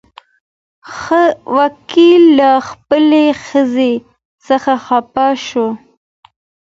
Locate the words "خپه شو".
4.85-5.67